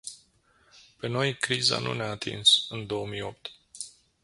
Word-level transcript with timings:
Pe 0.97 1.07
noi 1.07 1.37
criza 1.37 1.77
nu 1.79 1.93
ne-a 1.93 2.09
atins 2.09 2.65
în 2.69 2.85
două 2.87 3.07
mii 3.07 3.21
opt. 3.21 3.51